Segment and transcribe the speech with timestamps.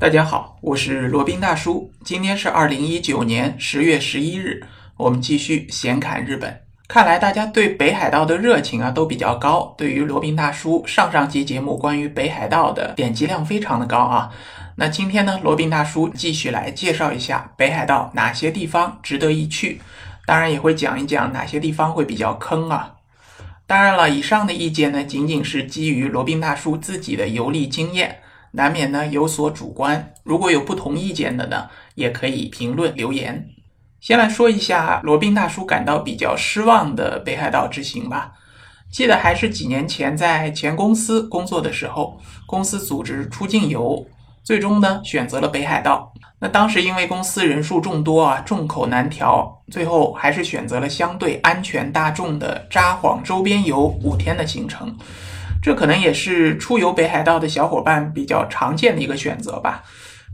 [0.00, 1.92] 大家好，我是罗宾大叔。
[2.04, 4.62] 今天是二零一九年十月十一日，
[4.96, 6.60] 我们继续闲侃日本。
[6.86, 9.74] 看来大家对北海道的热情啊都比较高。
[9.76, 14.30] 对于罗宾大叔上上期节目关于北海道的点击量非常的高啊。
[14.76, 19.80] 那今天呢，罗宾大叔继续来介绍一下北海道哪些地方值得一去，
[20.24, 22.94] 当然也会讲一讲哪些地方会比较坑啊。
[23.66, 28.20] 当然了，以上的意见呢，仅仅是基于罗宾大叔自己的游历经验。
[28.52, 33.48] 难免呢有所主观，如果有不同意见的呢，也可以评论留言。
[34.00, 38.32] 先来说一下罗宾大叔感到比较失望的北海道之行吧。
[38.90, 44.06] 记得还是几年前在前公司工作的时候，公司组织出境游，
[44.42, 46.12] 最终呢选择了北海道。
[46.40, 54.96] 那当时因为公司人数众多啊，众口难调，最后还是选择了相对安全大众的札幌周边游五天的行程。
[55.62, 59.82] 这可能也是出游北海道的小伙伴比较常见的一个选择吧。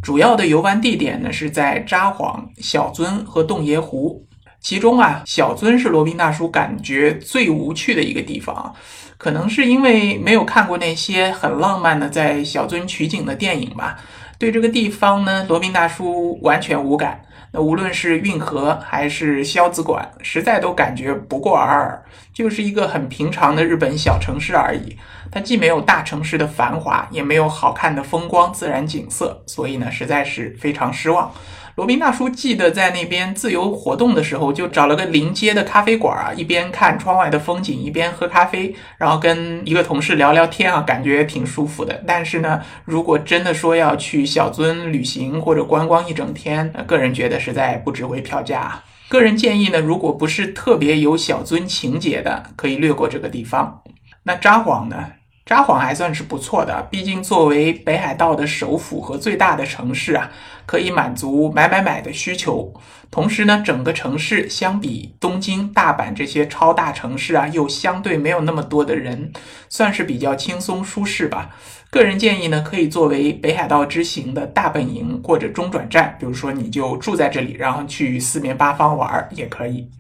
[0.03, 4.27] 主要的游玩地点呢是在札幌、小樽和洞爷湖。
[4.61, 8.75] 其中啊，小樽是罗宾大叔感觉最无趣的一个地方，
[9.19, 13.99] 可能是因为没有看过那些很浪漫的在小樽取景的电影吧。
[14.39, 17.23] 对这个地方呢，罗宾大叔完全无感。
[17.53, 24.99] 那无论是运河还是萧子馆，实在都感觉不过尔尔，就是一个很平常的日本小城市而已。
[25.31, 31.33] 它既没有大城市的繁华，也没有好看的风光自然景色，所以呢，实在是非常失望。
[31.77, 42.01] 罗宾大叔记得在那边自由活动的时候，就找了个临街的咖啡馆啊，一边看窗外的风景，一边喝咖啡，然后跟一个同事聊聊天啊，感觉挺舒服的。
[42.07, 48.81] 但是呢，如果真的说要去小樽旅行或者观光一整天，个人觉得实在不值回票价。
[49.09, 53.83] 个人建议呢，如果不是特别有小樽情节的，可以略过这个地方。
[54.23, 55.07] 那札幌呢？
[55.47, 60.31] 札幌还算是不错的，毕竟作为北海道的首府和最大的城市啊，
[60.65, 62.73] 可以满足买买买的需求。
[63.11, 69.31] 同时呢，整个城市相比东京、大阪这些超大城市啊，又相对没有那么多的人，
[69.69, 71.55] 算是比较轻松舒适吧。
[71.91, 79.91] 个人建议呢，可以作为北海道之行的大本营或者中转站，比如说你就住在这里，然后去四面八方玩也可以。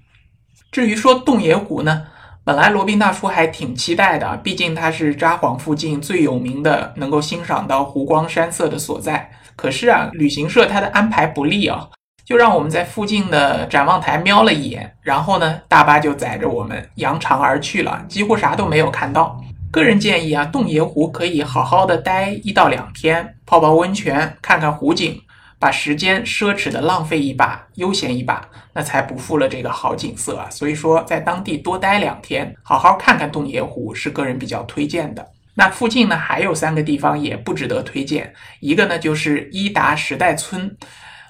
[0.72, 2.06] 至于说洞爷湖呢？
[2.46, 9.30] 本来罗宾大叔还挺期待的，毕竟它是札幌附近最有名的能够欣赏到湖光山色的所在。
[9.56, 11.88] 可是啊，旅行社他的安排不利啊，
[12.22, 19.40] 就让我们在附近的展望台瞄了一眼，然后呢，大巴就载着我们扬长而去了，几乎啥都没有看到。
[19.70, 25.18] 个人建议啊，洞爷湖可以好好的待一到两天，泡泡温泉，看看湖景。
[25.64, 30.46] 把时间奢侈的浪费一把，悠闲一把，那才不负了这个好景色啊！
[30.50, 35.26] 所以说，在当地多待两天，好好看看洞爷湖，是个人比较推荐的。
[35.54, 40.76] 那附近呢，还有三个地方也不值得推荐，一个呢就是伊达时代村。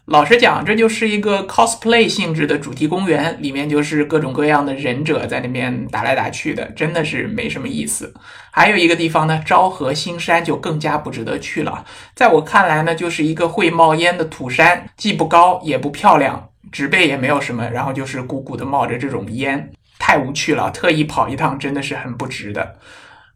[0.06, 8.12] 老实讲，这就是一个 cosplay 性质的主题公园，里面就是各种各样的忍者在那边打来打去的，真的是没什么意思。
[8.50, 11.86] 还有一个地方呢，昭和新山就更加不值得去了。
[12.14, 20.70] 在我看来呢，就是一个会冒烟的土山，既不高也不漂亮，植被也没有什么，然后就是鼓鼓的冒着这种烟，太无趣了。
[20.70, 22.76] 特意跑一趟真的是很不值的。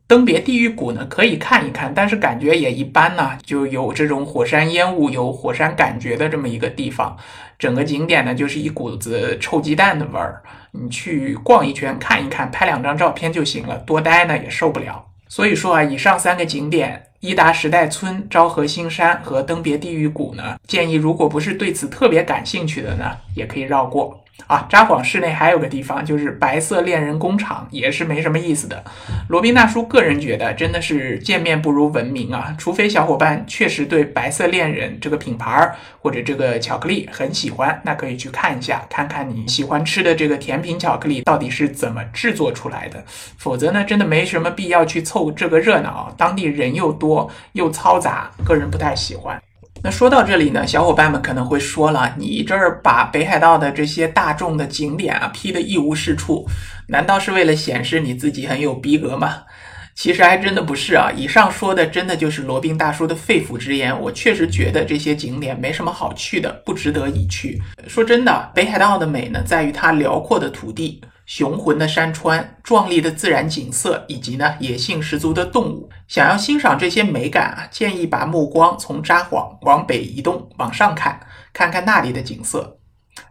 [0.08, 7.14] 登别地狱谷呢，可以看一看，但是感觉也一般呢，就有这种火山烟雾、有火山感觉的这么一个地方。
[7.58, 10.42] 整个景点呢，就是一股子臭鸡蛋的味儿。
[10.72, 15.04] 你去逛一圈，看一看，拍两张照片就行了，多待呢也受不了。
[15.28, 17.04] 所以说啊，以上三个景点。
[17.20, 20.56] 伊达时代村、昭和新山和登别地狱谷呢？
[20.68, 24.24] 建议如果不是对此特别感兴趣的呢，也可以绕过。
[24.46, 28.82] 啊，札幌市内还有个地方，就是白色恋人工厂，也是没什么意思的。
[29.28, 32.54] 罗宾大叔个人觉得，真的是见面不如闻名啊！
[32.56, 43.04] 除非小伙伴确实对白色恋人这个品牌儿或者这个巧克力很喜欢，那可以去看一下，看看你喜欢吃的这个甜品巧克力到底是怎么制作出来的。
[43.36, 49.38] 否则呢，真的没什么必要去凑这个热闹，当地人又多又嘈杂，个人不太喜欢。
[49.82, 56.46] 那说到这里呢，小伙伴们可能会说了，你这儿把北海道的这些大众的景点啊批得一无是处，
[56.88, 59.42] 难道是为了显示你自己很有逼格吗？
[59.94, 63.98] 其实还真的不是啊，以上说的真的就是罗宾大叔的肺腑之言。
[64.00, 67.60] 我确实觉得这些景点没什么好去的，不值得一去。
[67.86, 71.00] 说真的，北海道的美呢，在于它辽阔的土地。
[71.28, 81.20] 雄浑的山川、壮丽的自然景色，以及呢野性十足的动物，想要欣赏这些美感啊，建议把目光从札幌往北移动，往上看，
[81.52, 82.78] 看看那里的景色。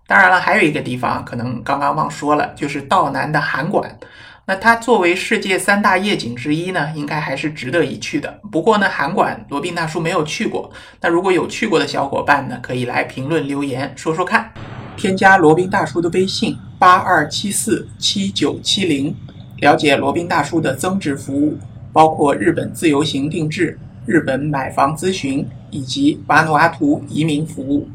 [0.06, 3.98] 当然了，还有一个地方可能刚刚忘说了，就是道南的函馆。
[4.46, 8.40] 那它作为世界三大夜景之一呢，应该还是值得一去的。
[8.52, 10.72] 不过呢，函馆罗宾大叔没有去过。
[11.02, 14.54] 那如果有去过的小伙伴呢，可以来评论留言说说看。
[14.98, 19.16] 添加罗宾大叔的微信八二七四七九七零，
[19.58, 21.56] 了解罗宾大叔的增值服务，
[21.94, 23.78] 包括日本自由行定制、
[24.08, 27.88] 日本买房咨询以及瓦努阿图移民服务。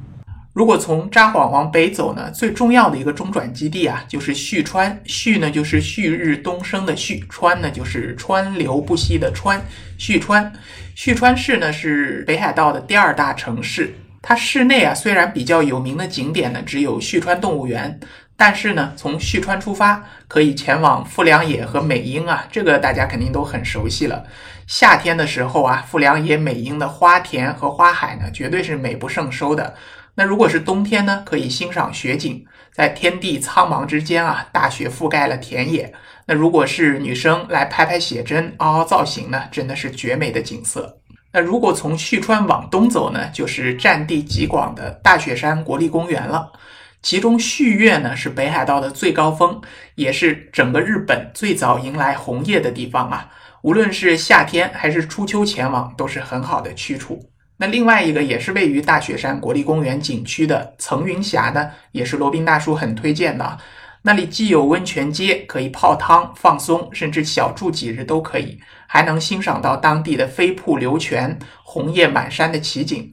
[0.53, 5.01] 如果从札幌往北走呢，最重要的一个中转基地啊，就是旭川。
[5.05, 9.61] 旭呢就是旭日东升的旭，川呢就是川流不息的川。
[9.99, 10.53] 旭川，
[10.95, 13.93] 旭川市呢是北海道的第二大城市。
[14.23, 17.99] 它市内啊虽然比较有名的景点呢只有旭川动物园，
[18.37, 24.25] 但是呢从旭川出发可以前往富良野和美瑛啊，这个大家肯定都很熟悉了。
[24.69, 29.75] 夏天的时候啊，富良野、美瑛的花田和花海呢，绝对是美不胜收的。
[30.15, 35.93] 那如果是冬天呢，可以欣赏雪景，在天地苍茫之间啊，大雪覆盖了田野。
[36.27, 41.01] 那如果是女生来拍拍写真、凹凹造型呢，真的是绝美的景色。
[41.33, 46.53] 那如果从旭川往东走呢，就是占地极广的大雪山国立公园了。
[47.01, 49.61] 其中旭岳呢是北海道的最高峰，
[49.97, 53.29] 也是整个日本最早迎来红叶的地方啊。
[53.63, 57.29] 无论是夏天还是初秋前往，都是很好的去处。
[57.57, 63.59] 那另外一个也是位于大雪山国立公园景区的层云峡呢，也是罗宾大叔很推荐的。
[64.05, 68.59] 那里既有温泉街可以泡汤放松，甚至小住几日都可以，
[68.89, 73.13] 还能欣赏到当地的飞瀑流泉、红叶满山的奇景。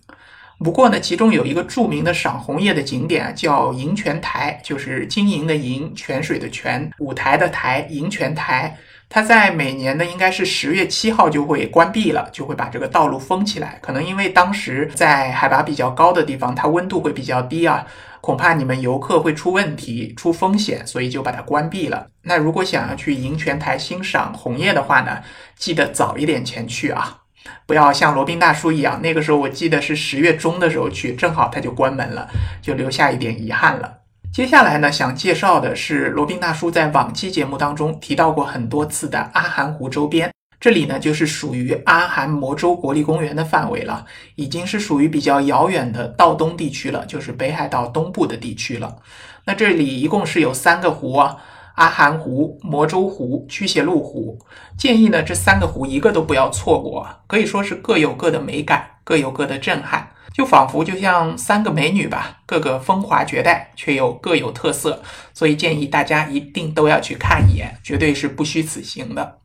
[0.57, 8.75] 不过呢，其中有一个著名的赏红叶的景点啊叫银泉台，就是金银的银，泉水的泉，舞台的台，银泉台。
[9.12, 13.80] 它在每年呢，应该是十月七号就会关闭了，就会把这个道路封起来。
[13.82, 17.88] 可能因为当时在海拔比较高的地方，它温度会比较低啊，
[18.22, 22.06] 恐怕你们游客会出问题、出风险，所以就把它关闭了。
[22.22, 25.24] 那如果想要去银泉台欣赏红叶的话呢，
[25.58, 27.22] 记得早一点前去啊，
[27.66, 32.30] 不要像罗宾大叔一样，那个时候我记得是十月中的时候去，正好它就关门了，
[32.62, 33.99] 就留下一点遗憾了。
[34.31, 44.06] 接下来呢，想介绍的是罗宾大叔在往期节目当中提到过很多次的阿寒湖周边，这里呢就是属于阿寒魔州国立公园的范围了，
[44.36, 48.98] 已经是属于比较遥远的道东地区了，就是北海道东部的地区了。
[49.46, 51.38] 那这里一共是有三个湖啊，
[51.75, 54.38] 阿寒湖、魔州湖、驱邪路湖。
[54.78, 60.12] 建议呢这三个湖一个都不要错过，可以说是各有各的美感，各有各的震撼。
[60.34, 65.02] 就仿佛就像三个美女吧，个个风华绝代，却又各有特色，
[65.34, 69.40] 所以建议大家一定都要去看一眼，绝对是不虚此行的。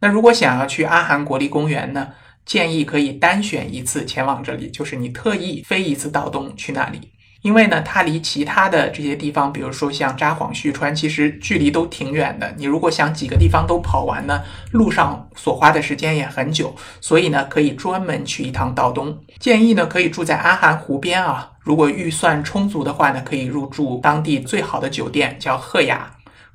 [0.00, 2.08] 那如果想要去阿寒国立公园呢，
[2.46, 7.12] 建议可以单选一次前往这里，就是你特意飞一次到东去那里。
[7.42, 12.52] 因为呢，它离其他的这些地方，比如说像札幌、旭川，其实距离都挺远的。
[12.58, 14.42] 你如果想几个地方都跑完呢，
[14.72, 16.74] 路上所花的时间也很久。
[17.00, 19.18] 所以呢，可以专门去一趟道东。
[19.38, 21.50] 建议呢，可以住在阿寒湖边啊。
[21.60, 26.10] 如果预算充足的话呢，可以入住当地最好的酒店，叫鹤雅。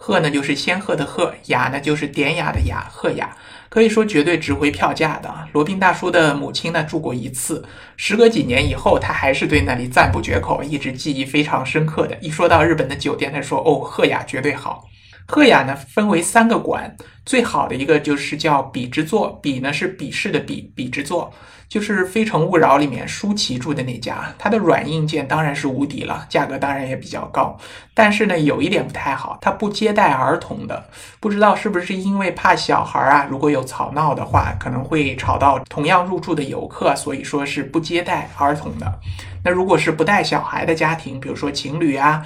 [0.08, 3.36] 鹤呢就是仙鹤的鹤，雅呢就是典雅的雅，鹤雅。
[3.70, 5.34] 可以说绝对值回票价的。
[5.52, 7.66] 罗宾大叔的母亲呢住过一次，
[7.98, 12.16] 时隔几年以后，他还是对那里赞不绝口，一直记忆非常深刻的。
[12.22, 14.88] 一说到日本的酒店，他说：“哦，鹤雅绝对好。”
[15.26, 21.34] 鹤雅呢分为三个馆，最好的一个就是叫比之座，比呢是比试的比，比之座。
[21.68, 27.58] 就是《非诚勿扰》里面舒淇住的那家，它的软硬件当然是无敌了，价格当然也比较高。
[27.94, 30.86] 但是呢，有一点不太好，它不接待儿童的。
[31.20, 39.00] 不知道是不是因为怕小孩啊，如果有吵闹的话，可能会吵到同样入住的游客，所以说是不接待儿童的。
[39.44, 42.26] 那如果是不带小孩的家庭，比如说情侣啊、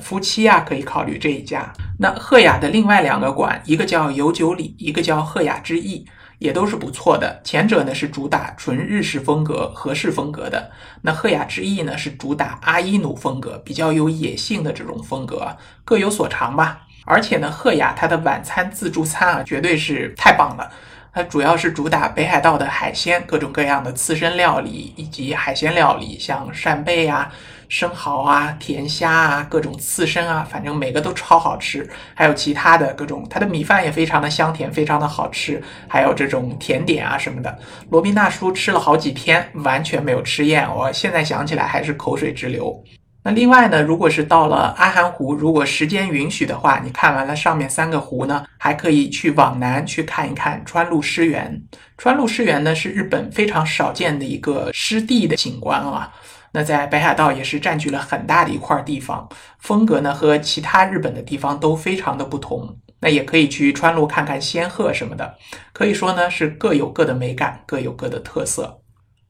[0.00, 1.72] 夫妻啊，可以考虑这一家。
[1.98, 6.06] 那赫雅的另外两个馆，一个叫有酒里，一个叫赫雅之翼。
[6.38, 7.40] 也都是不错的。
[7.42, 10.70] 前者呢是主打纯日式风格、和式风格的，
[11.02, 16.82] 那赫雅之翼呢是主打阿伊努风格，比较有野性的这种风格，各有所长吧。
[17.04, 20.70] 而且呢，赫雅它的晚餐自助餐啊，绝对是太棒了。
[21.16, 27.32] 它主要是主打北海道的海鲜，各种各样的刺身料理以及海鲜料理，像扇贝呀。
[27.70, 31.88] 生蚝啊，甜虾啊，各种刺身啊，反正每个都超好吃。
[32.12, 35.60] 还有其他的各种，它的米饭也非常的香甜，非常的好吃。
[35.88, 37.58] 还有这种甜点啊什么的，
[37.88, 40.68] 罗宾大叔吃了好几天，完全没有吃厌。
[40.70, 42.84] 我现在想起来还是口水直流。
[43.26, 51.60] 那另外呢，如果是到了阿寒湖，如果时间允许的话，你看完了上面三个湖呢，还可以去往南去看一看川路湿原。
[51.98, 56.12] 川路湿原呢是日本非常少见的一个湿地的景观啊。
[56.52, 59.28] 那在北海道也是占据了很大的一块地方，
[59.58, 62.78] 风格呢和其他日本的地方都非常的不同。
[63.00, 65.34] 那也可以去川路看看仙鹤什么的。
[65.72, 68.82] 可以说呢，是各有各的美感，各有各的特色。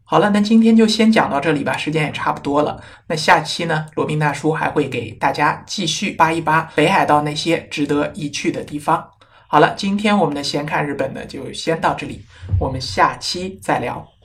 [0.09, 2.81] 好了，那今天就先讲到这里吧，时间也差不多了。
[3.09, 9.11] 那下期呢，罗宾大叔还会给大家继续扒一扒北海道那些值得一去的地方。
[9.49, 12.25] 好了，今天我们的闲看日本呢，就先到这里，
[12.61, 14.16] 我们下期再聊。